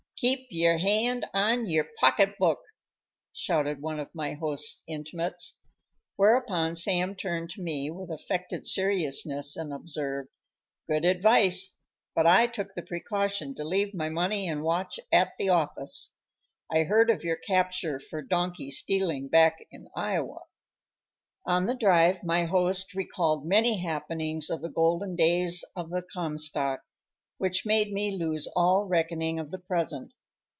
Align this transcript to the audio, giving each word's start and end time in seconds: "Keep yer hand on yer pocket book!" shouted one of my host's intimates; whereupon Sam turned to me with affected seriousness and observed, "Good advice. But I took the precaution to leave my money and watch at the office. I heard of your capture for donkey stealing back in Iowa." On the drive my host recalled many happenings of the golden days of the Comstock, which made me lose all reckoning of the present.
"Keep 0.17 0.49
yer 0.51 0.77
hand 0.77 1.25
on 1.33 1.65
yer 1.65 1.89
pocket 1.99 2.37
book!" 2.37 2.59
shouted 3.33 3.81
one 3.81 3.99
of 3.99 4.13
my 4.13 4.33
host's 4.35 4.83
intimates; 4.87 5.59
whereupon 6.15 6.75
Sam 6.75 7.15
turned 7.15 7.49
to 7.51 7.61
me 7.63 7.89
with 7.89 8.11
affected 8.11 8.67
seriousness 8.67 9.57
and 9.57 9.73
observed, 9.73 10.29
"Good 10.85 11.05
advice. 11.05 11.75
But 12.13 12.27
I 12.27 12.45
took 12.45 12.75
the 12.75 12.83
precaution 12.83 13.55
to 13.55 13.63
leave 13.63 13.95
my 13.95 14.09
money 14.09 14.47
and 14.47 14.61
watch 14.61 14.99
at 15.11 15.31
the 15.39 15.49
office. 15.49 16.13
I 16.71 16.83
heard 16.83 17.09
of 17.09 17.23
your 17.23 17.37
capture 17.37 17.99
for 17.99 18.21
donkey 18.21 18.69
stealing 18.69 19.27
back 19.27 19.65
in 19.71 19.87
Iowa." 19.95 20.41
On 21.47 21.65
the 21.65 21.73
drive 21.73 22.23
my 22.23 22.45
host 22.45 22.93
recalled 22.93 23.43
many 23.47 23.79
happenings 23.79 24.51
of 24.51 24.61
the 24.61 24.69
golden 24.69 25.15
days 25.15 25.63
of 25.75 25.89
the 25.89 26.03
Comstock, 26.13 26.81
which 27.37 27.65
made 27.65 27.91
me 27.91 28.15
lose 28.15 28.45
all 28.55 28.83
reckoning 28.85 29.39
of 29.39 29.49
the 29.49 29.57
present. 29.57 30.13